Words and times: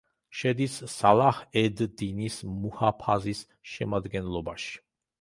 შედის 0.37 0.77
სალაჰ-ედ-დინის 0.93 2.39
მუჰაფაზის 2.65 3.45
შემადგენლობაში. 3.77 4.79